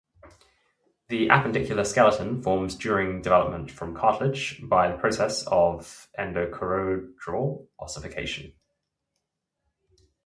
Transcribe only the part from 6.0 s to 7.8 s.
endochondral